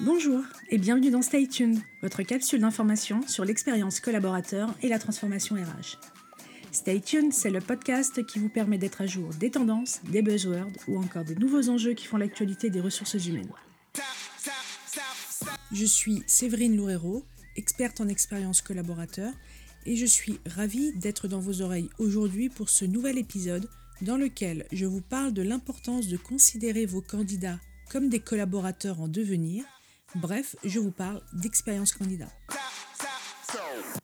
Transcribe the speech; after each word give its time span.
Bonjour 0.00 0.44
et 0.70 0.78
bienvenue 0.78 1.10
dans 1.10 1.22
Stay 1.22 1.48
Tuned, 1.48 1.80
votre 2.02 2.22
capsule 2.22 2.60
d'information 2.60 3.26
sur 3.26 3.44
l'expérience 3.44 3.98
collaborateur 3.98 4.72
et 4.80 4.88
la 4.88 5.00
transformation 5.00 5.56
RH. 5.56 5.98
Stay 6.70 7.00
Tuned, 7.00 7.32
c'est 7.32 7.50
le 7.50 7.60
podcast 7.60 8.24
qui 8.24 8.38
vous 8.38 8.48
permet 8.48 8.78
d'être 8.78 9.00
à 9.00 9.06
jour 9.06 9.30
des 9.40 9.50
tendances, 9.50 10.00
des 10.04 10.22
buzzwords 10.22 10.70
ou 10.86 10.98
encore 10.98 11.24
des 11.24 11.34
nouveaux 11.34 11.68
enjeux 11.68 11.94
qui 11.94 12.06
font 12.06 12.16
l'actualité 12.16 12.70
des 12.70 12.80
ressources 12.80 13.26
humaines. 13.26 13.50
Je 15.72 15.84
suis 15.84 16.22
Séverine 16.28 16.76
Loureiro, 16.76 17.24
experte 17.56 18.00
en 18.00 18.06
expérience 18.06 18.62
collaborateur, 18.62 19.32
et 19.84 19.96
je 19.96 20.06
suis 20.06 20.38
ravie 20.46 20.92
d'être 20.92 21.26
dans 21.26 21.40
vos 21.40 21.60
oreilles 21.60 21.90
aujourd'hui 21.98 22.50
pour 22.50 22.68
ce 22.68 22.84
nouvel 22.84 23.18
épisode 23.18 23.68
dans 24.02 24.16
lequel 24.16 24.64
je 24.70 24.86
vous 24.86 25.00
parle 25.00 25.32
de 25.32 25.42
l'importance 25.42 26.06
de 26.06 26.16
considérer 26.16 26.86
vos 26.86 27.02
candidats 27.02 27.58
comme 27.90 28.08
des 28.08 28.20
collaborateurs 28.20 29.00
en 29.00 29.08
devenir. 29.08 29.64
Bref, 30.14 30.56
je 30.64 30.78
vous 30.78 30.90
parle 30.90 31.22
d'expérience 31.34 31.92
candidat. 31.92 32.32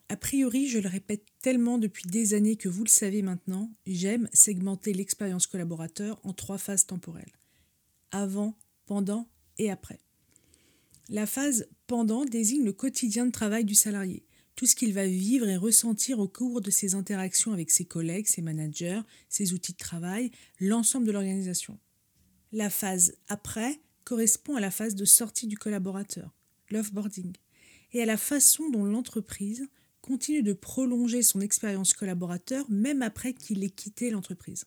A 0.09 0.17
priori, 0.17 0.69
je 0.69 0.79
le 0.79 0.89
répète 0.89 1.25
tellement 1.41 1.79
depuis 1.79 2.05
des 2.05 2.35
années 2.35 2.57
que 2.57 2.69
vous 2.69 2.85
le 2.85 2.89
savez 2.89 3.23
maintenant, 3.23 3.71
j'aime 3.87 4.29
segmenter 4.33 4.93
l'expérience 4.93 5.47
collaborateur 5.47 6.21
en 6.23 6.33
trois 6.33 6.59
phases 6.59 6.87
temporelles. 6.87 7.33
Avant, 8.11 8.57
pendant 8.87 9.29
et 9.59 9.71
après. 9.71 9.99
La 11.09 11.27
phase 11.27 11.69
pendant 11.87 12.25
désigne 12.25 12.65
le 12.65 12.73
quotidien 12.73 13.27
de 13.27 13.33
travail 13.33 13.65
du 13.65 13.75
salarié, 13.75 14.25
tout 14.57 14.67
ce 14.67 14.77
qu'il 14.77 14.93
va 14.93 15.07
vivre 15.07 15.49
et 15.49 15.57
ressentir 15.57 16.19
au 16.19 16.29
cours 16.29 16.61
de 16.61 16.71
ses 16.71 16.95
interactions 16.95 17.53
avec 17.53 17.71
ses 17.71 17.85
collègues, 17.85 18.27
ses 18.27 18.43
managers, 18.43 19.01
ses 19.29 19.53
outils 19.53 19.73
de 19.73 19.79
travail, 19.79 20.31
l'ensemble 20.61 21.07
de 21.07 21.13
l'organisation. 21.13 21.79
La 22.53 22.71
phase 22.71 23.17
après 23.29 23.81
correspond 24.05 24.57
à 24.57 24.61
la 24.61 24.71
phase 24.71 24.95
de 24.95 25.05
sortie 25.05 25.47
du 25.47 25.57
collaborateur, 25.57 26.35
l'offboarding, 26.71 27.33
et 27.93 28.03
à 28.03 28.07
la 28.07 28.17
façon 28.17 28.69
dont 28.71 28.85
l'entreprise 28.85 29.67
continue 30.01 30.43
de 30.43 30.53
prolonger 30.53 31.23
son 31.23 31.41
expérience 31.41 31.95
collaborateur 31.95 32.71
même 32.71 33.03
après 33.03 33.33
qu'il 33.33 33.65
ait 33.65 33.71
quitté 33.71 34.11
l'entreprise. 34.11 34.67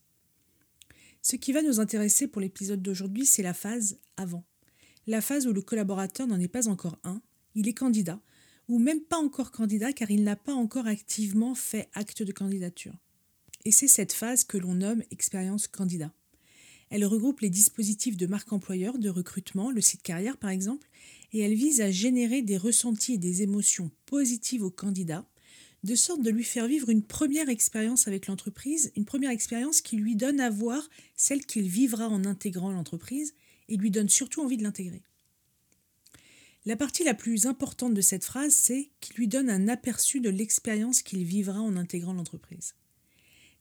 Ce 1.22 1.36
qui 1.36 1.54
va 1.54 1.62
nous 1.62 1.80
intéresser 1.80 2.28
pour 2.28 2.42
l'épisode 2.42 2.82
d'aujourd'hui, 2.82 3.26
c'est 3.26 3.44
la 3.44 3.54
phase 3.54 4.00
avant. 4.16 4.46
La 5.08 5.22
phase 5.22 5.46
où 5.46 5.54
le 5.54 5.62
collaborateur 5.62 6.26
n'en 6.26 6.40
est 6.40 6.48
pas 6.48 6.68
encore 6.68 6.98
un, 7.04 7.22
il 7.54 7.68
est 7.68 7.74
candidat, 7.74 8.20
ou 8.68 8.80
même 8.80 9.02
pas 9.02 9.18
encore 9.18 9.52
candidat 9.52 9.94
car 9.94 10.10
il 10.12 10.24
n'a 10.24 10.36
pas 10.36 10.54
encore 10.54 10.88
activement 10.88 11.56
fait 11.56 11.90
acte 11.94 12.24
de 12.24 12.32
candidature. 12.32 12.96
Et 13.66 13.72
c'est 13.72 13.88
cette 13.88 14.14
phase 14.14 14.44
que 14.44 14.58
l'on 14.58 14.76
nomme 14.76 15.04
expérience 15.12 15.68
candidat. 15.68 16.14
Elle 16.90 17.06
regroupe 17.06 17.42
les 17.42 17.50
dispositifs 17.50 18.18
de 18.18 18.28
marque 18.28 18.54
employeur, 18.54 18.98
de 18.98 19.10
recrutement, 19.10 19.72
le 19.72 19.82
site 19.82 20.04
carrière 20.04 20.38
par 20.38 20.50
exemple, 20.50 20.88
et 21.34 21.40
elle 21.40 21.54
vise 21.54 21.82
à 21.82 21.92
générer 21.92 22.42
des 22.42 22.58
ressentis 22.58 23.14
et 23.14 23.18
des 23.18 23.42
émotions 23.42 23.92
positives 24.06 24.64
au 24.64 24.72
candidat, 24.72 25.26
de 25.84 25.96
sorte 25.96 26.22
de 26.22 26.30
lui 26.30 26.44
faire 26.44 26.68
vivre 26.68 26.90
une 26.90 27.04
première 27.04 27.50
expérience 27.50 28.08
avec 28.08 28.28
l'entreprise, 28.28 28.92
une 28.96 29.06
première 29.06 29.32
expérience 29.32 29.82
qui 29.82 29.98
lui 29.98 30.16
donne 30.16 30.40
à 30.40 30.50
voir 30.50 30.90
celle 31.16 31.46
qu'il 31.46 31.68
vivra 31.68 32.08
en 32.08 32.26
intégrant 32.26 32.72
l'entreprise 32.72 33.34
et 33.70 33.78
lui 33.78 33.92
donne 33.92 34.10
surtout 34.10 34.42
envie 34.42 34.58
de 34.58 34.64
l'intégrer. 34.64 35.04
La 36.66 36.76
partie 36.76 37.04
la 37.04 37.14
plus 37.14 37.46
importante 37.46 37.94
de 37.94 38.02
cette 38.02 38.26
phrase, 38.26 38.54
c'est 38.54 38.90
qu'il 39.00 39.16
lui 39.16 39.28
donne 39.28 39.50
un 39.50 39.68
aperçu 39.68 40.20
de 40.20 40.30
l'expérience 40.30 41.02
qu'il 41.02 41.24
vivra 41.24 41.62
en 41.62 41.78
intégrant 41.78 42.14
l'entreprise. 42.14 42.76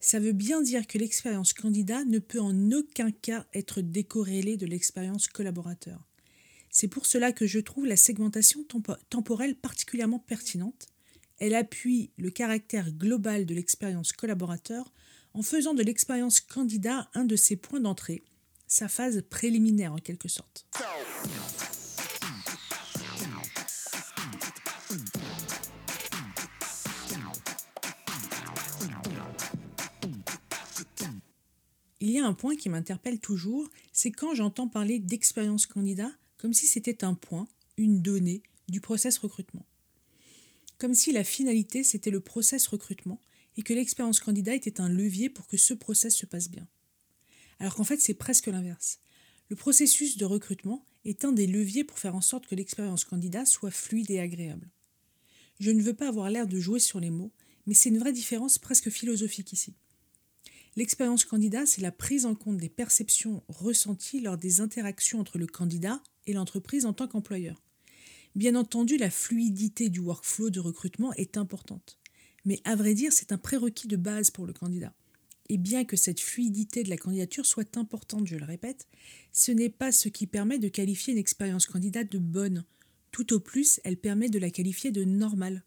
Ça 0.06 0.20
veut 0.20 0.30
bien 0.30 0.62
dire 0.62 0.86
que 0.86 0.98
l'expérience 0.98 1.52
candidat 1.52 2.04
ne 2.04 2.20
peut 2.20 2.38
en 2.38 2.70
aucun 2.70 3.10
cas 3.10 3.44
être 3.52 3.80
décorrélée 3.80 4.56
de 4.56 4.64
l'expérience 4.64 5.26
collaborateur. 5.26 6.06
C'est 6.70 6.86
pour 6.86 7.06
cela 7.06 7.32
que 7.32 7.44
je 7.44 7.58
trouve 7.58 7.86
la 7.86 7.96
segmentation 7.96 8.64
temporelle 9.10 9.56
particulièrement 9.56 10.20
pertinente. 10.20 10.86
Elle 11.38 11.56
appuie 11.56 12.12
le 12.18 12.30
caractère 12.30 12.92
global 12.92 13.46
de 13.46 13.54
l'expérience 13.56 14.12
collaborateur 14.12 14.92
en 15.34 15.42
faisant 15.42 15.74
de 15.74 15.82
l'expérience 15.82 16.38
candidat 16.38 17.10
un 17.14 17.24
de 17.24 17.34
ses 17.34 17.56
points 17.56 17.80
d'entrée, 17.80 18.22
sa 18.68 18.86
phase 18.86 19.24
préliminaire 19.28 19.92
en 19.92 19.98
quelque 19.98 20.28
sorte. 20.28 20.68
Il 32.06 32.12
y 32.12 32.20
a 32.20 32.24
un 32.24 32.34
point 32.34 32.54
qui 32.54 32.68
m'interpelle 32.68 33.18
toujours, 33.18 33.68
c'est 33.92 34.12
quand 34.12 34.32
j'entends 34.32 34.68
parler 34.68 35.00
d'expérience 35.00 35.66
candidat 35.66 36.12
comme 36.36 36.52
si 36.52 36.68
c'était 36.68 37.02
un 37.02 37.14
point, 37.14 37.48
une 37.78 38.00
donnée 38.00 38.44
du 38.68 38.80
process 38.80 39.18
recrutement. 39.18 39.66
Comme 40.78 40.94
si 40.94 41.10
la 41.10 41.24
finalité 41.24 41.82
c'était 41.82 42.12
le 42.12 42.20
process 42.20 42.68
recrutement 42.68 43.20
et 43.56 43.64
que 43.64 43.74
l'expérience 43.74 44.20
candidat 44.20 44.54
était 44.54 44.80
un 44.80 44.88
levier 44.88 45.28
pour 45.28 45.48
que 45.48 45.56
ce 45.56 45.74
process 45.74 46.14
se 46.14 46.26
passe 46.26 46.48
bien. 46.48 46.68
Alors 47.58 47.74
qu'en 47.74 47.82
fait 47.82 48.00
c'est 48.00 48.14
presque 48.14 48.46
l'inverse. 48.46 49.00
Le 49.48 49.56
processus 49.56 50.16
de 50.16 50.26
recrutement 50.26 50.86
est 51.04 51.24
un 51.24 51.32
des 51.32 51.48
leviers 51.48 51.82
pour 51.82 51.98
faire 51.98 52.14
en 52.14 52.20
sorte 52.20 52.46
que 52.46 52.54
l'expérience 52.54 53.04
candidat 53.04 53.46
soit 53.46 53.72
fluide 53.72 54.12
et 54.12 54.20
agréable. 54.20 54.70
Je 55.58 55.72
ne 55.72 55.82
veux 55.82 55.94
pas 55.94 56.06
avoir 56.06 56.30
l'air 56.30 56.46
de 56.46 56.60
jouer 56.60 56.78
sur 56.78 57.00
les 57.00 57.10
mots, 57.10 57.32
mais 57.66 57.74
c'est 57.74 57.88
une 57.88 57.98
vraie 57.98 58.12
différence 58.12 58.58
presque 58.58 58.90
philosophique 58.90 59.52
ici. 59.52 59.74
L'expérience 60.76 61.25
candidat, 61.25 61.64
c'est 61.64 61.81
la 61.81 61.91
prise 61.91 62.26
en 62.26 62.34
compte 62.34 62.59
des 62.59 62.69
perceptions 62.69 63.42
ressenties 63.48 64.20
lors 64.20 64.37
des 64.37 64.60
interactions 64.60 65.19
entre 65.19 65.38
le 65.38 65.47
candidat 65.47 66.03
et 66.26 66.34
l'entreprise 66.34 66.84
en 66.84 66.92
tant 66.92 67.09
qu'employeur. 67.09 67.62
Bien 68.34 68.54
entendu, 68.54 68.98
la 68.98 69.10
fluidité 69.10 69.88
du 69.88 70.00
workflow 70.00 70.50
de 70.50 70.60
recrutement 70.60 71.15
est 71.15 71.38
importante. 71.38 71.98
Mais 72.44 72.60
à 72.65 72.76
vrai 72.76 72.92
dire, 72.92 73.10
c'est 73.12 73.32
un 73.32 73.38
prérequis 73.38 73.88
de 73.88 73.97
base 73.97 74.31
pour 74.31 74.47
le 74.47 74.53
candidat. 74.53 74.92
Et 75.48 75.56
bien 75.56 75.86
que 75.86 75.97
cette 75.97 76.20
fluidité 76.20 76.82
de 76.82 76.91
la 76.91 76.98
candidature 76.98 77.47
soit 77.47 77.78
importante, 77.78 78.26
je 78.26 78.36
le 78.36 78.44
répète, 78.44 78.86
ce 79.32 79.53
n'est 79.53 79.70
pas 79.70 79.92
ce 79.92 80.10
qui 80.10 80.26
permet 80.26 80.59
de 80.59 80.69
qualifier 80.69 81.15
une 81.15 81.19
expérience 81.19 81.66
candidate 81.66 82.12
de 82.12 82.19
bonne. 82.19 82.65
Tout 83.12 83.32
au 83.32 83.41
plus, 83.41 83.81
elle 83.84 83.97
permet 83.97 84.28
de 84.28 84.38
la 84.38 84.50
qualifier 84.50 84.91
de 84.91 85.04
normale. 85.04 85.65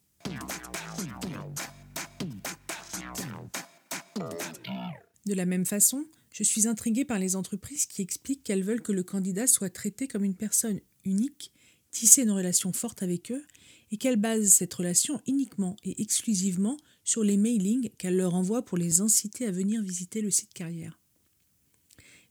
De 5.29 5.35
la 5.35 5.45
même 5.45 5.67
façon, 5.67 6.07
je 6.31 6.41
suis 6.41 6.67
intriguée 6.67 7.05
par 7.05 7.19
les 7.19 7.35
entreprises 7.35 7.85
qui 7.85 8.01
expliquent 8.01 8.41
qu'elles 8.41 8.63
veulent 8.63 8.81
que 8.81 8.91
le 8.91 9.03
candidat 9.03 9.45
soit 9.45 9.69
traité 9.69 10.07
comme 10.07 10.23
une 10.23 10.33
personne 10.33 10.79
unique, 11.05 11.51
tisser 11.91 12.23
une 12.23 12.31
relation 12.31 12.73
forte 12.73 13.03
avec 13.03 13.31
eux, 13.31 13.45
et 13.91 13.97
qu'elles 13.97 14.15
basent 14.15 14.51
cette 14.51 14.73
relation 14.73 15.21
uniquement 15.27 15.75
et 15.83 16.01
exclusivement 16.01 16.77
sur 17.03 17.23
les 17.23 17.37
mailings 17.37 17.91
qu'elles 17.99 18.17
leur 18.17 18.33
envoient 18.33 18.65
pour 18.65 18.79
les 18.79 19.01
inciter 19.01 19.45
à 19.45 19.51
venir 19.51 19.83
visiter 19.83 20.21
le 20.21 20.31
site 20.31 20.51
carrière. 20.51 20.99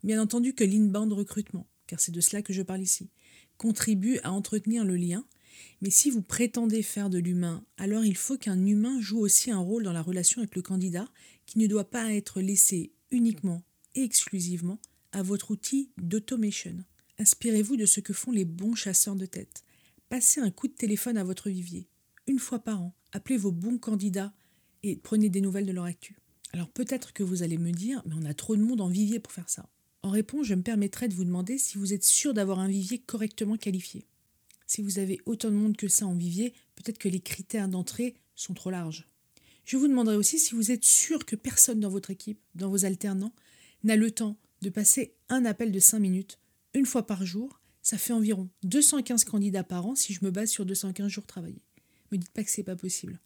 Bien 0.03 0.21
entendu 0.21 0.53
que 0.53 0.65
l'inbound 0.65 1.13
recrutement, 1.13 1.69
car 1.87 2.01
c'est 2.01 2.11
de 2.11 2.21
cela 2.21 2.43
que 2.43 2.53
je 2.53 2.63
parle 2.63 2.83
ici, 2.83 3.11
contribue 3.59 4.19
à 4.25 4.33
entretenir 4.33 4.85
le 4.85 4.97
lien, 4.97 5.25
mais 5.81 5.91
si 5.91 6.11
vous 6.11 6.23
prétendez 6.23 6.83
faire 6.83 7.11
de 7.11 7.19
l'humain, 7.19 7.65
alors 7.77 8.05
il 8.05 8.17
faut 8.17 8.37
qu'un 8.37 8.67
humain 8.67 9.01
joue 9.01 9.19
aussi 9.19 9.51
un 9.51 9.59
rôle 9.59 9.85
dans 9.85 9.93
la 9.93 10.03
relation 10.03 10.41
avec 10.41 10.55
le 10.55 10.63
candidat 10.63 11.09
qui 11.47 11.59
ne 11.59 11.67
doit 11.67 11.89
pas 11.89 12.13
être 12.13 12.41
laissé 12.41 12.93
uniquement 13.11 13.63
et 13.95 14.03
exclusivement 14.03 14.81
à 15.13 15.23
votre 15.23 15.51
outil 15.51 15.91
d'automation. 15.97 16.77
Inspirez-vous 17.19 17.77
de 17.77 17.87
ce 17.87 18.01
que 18.01 18.13
font 18.13 18.31
les 18.31 18.45
bons 18.45 18.75
chasseurs 18.75 19.17
de 19.17 19.27
tête. 19.27 19.65
Passez 20.09 20.41
un 20.41 20.51
coup 20.51 20.69
de 20.69 20.73
téléphone 20.73 21.17
à 21.17 21.25
votre 21.25 21.51
vivier, 21.51 21.89
une 22.27 22.39
fois 22.39 22.61
par 22.61 22.83
an. 22.83 22.95
Appelez 23.13 23.37
vos 23.37 23.53
bons 23.53 23.79
candidats 23.79 24.33
et 24.83 24.97
prenez 24.97 25.29
des 25.29 25.41
nouvelles 25.41 25.67
de 25.67 25.73
leur 25.73 25.85
actu. 25.85 26.17
Alors 26.53 26.69
peut-être 26.69 27.13
que 27.13 27.23
vous 27.23 27.43
allez 27.43 27.59
me 27.59 27.73
dire, 27.73 28.03
mais 28.07 28.15
on 28.19 28.25
a 28.25 28.35
trop 28.35 28.57
de 28.57 28.63
monde 28.63 28.81
en 28.81 28.89
vivier 28.89 29.19
pour 29.19 29.33
faire 29.33 29.51
ça. 29.51 29.69
En 30.03 30.11
réponse, 30.11 30.47
je 30.47 30.55
me 30.55 30.63
permettrai 30.63 31.09
de 31.09 31.15
vous 31.15 31.25
demander 31.25 31.59
si 31.59 31.77
vous 31.77 31.93
êtes 31.93 32.05
sûr 32.05 32.33
d'avoir 32.33 32.61
un 32.61 32.69
vivier 32.69 32.99
correctement 32.99 33.57
qualifié. 33.57 34.07
Si 34.69 34.83
vous 34.83 34.99
avez 34.99 35.19
autant 35.25 35.49
de 35.49 35.55
monde 35.55 35.79
que 35.79 35.89
ça 35.89 36.07
en 36.07 36.15
vivier, 36.15 36.53
peut-être 36.77 36.99
que 36.99 37.09
les 37.09 37.21
critères 37.21 37.69
d'entrée 37.69 38.15
sont 38.35 38.53
trop 38.53 38.71
larges. 38.71 39.07
Je 39.65 39.79
vous 39.79 39.89
demanderai 39.89 40.17
aussi 40.17 40.39
si 40.39 40.55
vous 40.55 40.71
êtes 40.71 40.85
sûr 40.85 41.25
que 41.25 41.37
personne 41.37 41.81
dans 41.81 41.89
votre 41.89 42.11
équipe, 42.11 42.39
dans 42.55 42.69
vos 42.69 42.85
alternants, 42.85 43.33
n'a 43.83 43.97
le 43.97 44.11
temps 44.11 44.37
de 44.61 44.69
passer 44.69 45.15
un 45.31 45.47
appel 45.47 45.73
de 45.73 45.81
5 45.81 45.99
minutes, 45.99 46.39
une 46.75 46.85
fois 46.85 47.07
par 47.07 47.25
jour. 47.25 47.61
Ça 47.81 47.97
fait 47.97 48.13
environ 48.13 48.51
215 48.65 49.25
candidats 49.25 49.65
par 49.65 49.87
an 49.87 49.95
si 49.95 50.13
je 50.13 50.23
me 50.23 50.31
base 50.31 50.51
sur 50.51 50.67
215 50.67 51.11
jours 51.11 51.27
travaillés. 51.27 51.63
Me 52.13 52.19
dites 52.19 52.31
pas 52.33 52.45
que 52.45 52.51
c'est 52.51 52.63
pas 52.63 52.77
possible. 52.77 53.21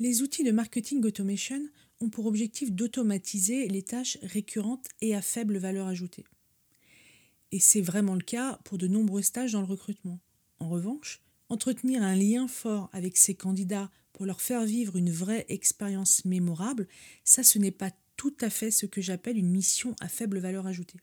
Les 0.00 0.20
outils 0.20 0.44
de 0.44 0.52
marketing 0.52 1.02
automation 1.04 1.66
ont 2.00 2.10
pour 2.10 2.26
objectif 2.26 2.72
d'automatiser 2.72 3.68
les 3.68 3.82
tâches 3.82 4.18
récurrentes 4.20 4.88
et 5.00 5.14
à 5.14 5.22
faible 5.22 5.56
valeur 5.56 5.86
ajoutée. 5.86 6.24
Et 7.52 7.58
c'est 7.58 7.80
vraiment 7.80 8.14
le 8.14 8.22
cas 8.22 8.60
pour 8.64 8.76
de 8.76 8.86
nombreux 8.86 9.22
stages 9.22 9.52
dans 9.52 9.60
le 9.60 9.66
recrutement. 9.66 10.20
En 10.62 10.68
revanche, 10.68 11.20
entretenir 11.48 12.04
un 12.04 12.14
lien 12.14 12.46
fort 12.46 12.88
avec 12.92 13.16
ces 13.16 13.34
candidats 13.34 13.90
pour 14.12 14.26
leur 14.26 14.40
faire 14.40 14.64
vivre 14.64 14.94
une 14.94 15.10
vraie 15.10 15.44
expérience 15.48 16.24
mémorable, 16.24 16.86
ça 17.24 17.42
ce 17.42 17.58
n'est 17.58 17.72
pas 17.72 17.90
tout 18.16 18.36
à 18.40 18.48
fait 18.48 18.70
ce 18.70 18.86
que 18.86 19.00
j'appelle 19.00 19.36
une 19.36 19.50
mission 19.50 19.96
à 19.98 20.06
faible 20.06 20.38
valeur 20.38 20.68
ajoutée. 20.68 21.00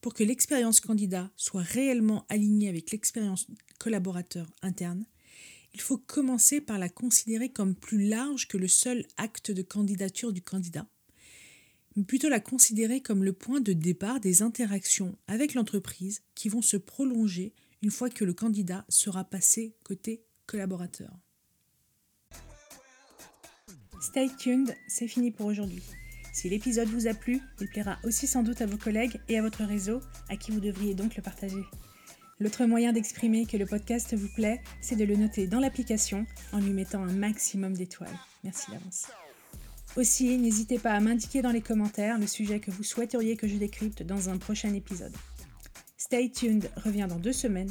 Pour 0.00 0.14
que 0.14 0.22
l'expérience 0.22 0.78
candidat 0.78 1.32
soit 1.34 1.64
réellement 1.64 2.24
alignée 2.28 2.68
avec 2.68 2.92
l'expérience 2.92 3.48
collaborateur 3.80 4.48
interne, 4.62 5.04
il 5.74 5.80
faut 5.80 5.98
commencer 5.98 6.60
par 6.60 6.78
la 6.78 6.88
considérer 6.88 7.48
comme 7.48 7.74
plus 7.74 8.06
large 8.06 8.46
que 8.46 8.56
le 8.56 8.68
seul 8.68 9.04
acte 9.16 9.50
de 9.50 9.62
candidature 9.62 10.32
du 10.32 10.42
candidat, 10.42 10.86
mais 11.96 12.04
plutôt 12.04 12.28
la 12.28 12.38
considérer 12.38 13.00
comme 13.00 13.24
le 13.24 13.32
point 13.32 13.60
de 13.60 13.72
départ 13.72 14.20
des 14.20 14.42
interactions 14.42 15.18
avec 15.26 15.54
l'entreprise 15.54 16.22
qui 16.36 16.48
vont 16.48 16.62
se 16.62 16.76
prolonger 16.76 17.52
une 17.82 17.90
fois 17.90 18.10
que 18.10 18.24
le 18.24 18.34
candidat 18.34 18.84
sera 18.88 19.24
passé 19.24 19.74
côté 19.84 20.24
collaborateur. 20.46 21.10
Stay 24.00 24.30
tuned, 24.38 24.74
c'est 24.88 25.08
fini 25.08 25.30
pour 25.30 25.46
aujourd'hui. 25.46 25.82
Si 26.32 26.48
l'épisode 26.48 26.88
vous 26.88 27.06
a 27.06 27.14
plu, 27.14 27.40
il 27.60 27.68
plaira 27.68 27.98
aussi 28.04 28.26
sans 28.26 28.42
doute 28.42 28.62
à 28.62 28.66
vos 28.66 28.78
collègues 28.78 29.20
et 29.28 29.38
à 29.38 29.42
votre 29.42 29.64
réseau, 29.64 30.00
à 30.28 30.36
qui 30.36 30.52
vous 30.52 30.60
devriez 30.60 30.94
donc 30.94 31.16
le 31.16 31.22
partager. 31.22 31.62
L'autre 32.38 32.64
moyen 32.64 32.92
d'exprimer 32.92 33.44
que 33.44 33.58
le 33.58 33.66
podcast 33.66 34.14
vous 34.14 34.28
plaît, 34.34 34.62
c'est 34.80 34.96
de 34.96 35.04
le 35.04 35.16
noter 35.16 35.46
dans 35.46 35.60
l'application 35.60 36.24
en 36.52 36.60
lui 36.60 36.72
mettant 36.72 37.02
un 37.02 37.12
maximum 37.12 37.74
d'étoiles. 37.74 38.08
Merci 38.44 38.70
d'avance. 38.70 39.08
Aussi, 39.96 40.38
n'hésitez 40.38 40.78
pas 40.78 40.92
à 40.92 41.00
m'indiquer 41.00 41.42
dans 41.42 41.50
les 41.50 41.60
commentaires 41.60 42.18
le 42.18 42.26
sujet 42.26 42.60
que 42.60 42.70
vous 42.70 42.84
souhaiteriez 42.84 43.36
que 43.36 43.48
je 43.48 43.56
décrypte 43.56 44.02
dans 44.02 44.30
un 44.30 44.38
prochain 44.38 44.72
épisode. 44.72 45.12
Stay 46.00 46.30
tuned 46.30 46.70
revient 46.76 47.06
dans 47.06 47.18
deux 47.18 47.34
semaines. 47.34 47.70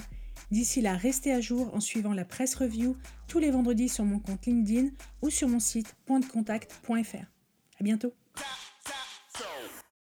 D'ici 0.51 0.81
là, 0.81 0.95
restez 0.95 1.33
à 1.33 1.41
jour 1.41 1.73
en 1.73 1.79
suivant 1.79 2.13
la 2.13 2.25
presse 2.25 2.53
review 2.53 2.95
tous 3.27 3.39
les 3.39 3.49
vendredis 3.49 3.89
sur 3.89 4.05
mon 4.05 4.19
compte 4.19 4.45
LinkedIn 4.45 4.89
ou 5.23 5.31
sur 5.31 5.47
mon 5.47 5.59
site 5.59 5.95
pointdecontact.fr. 6.05 7.25
À 7.79 7.83
bientôt! 7.83 8.13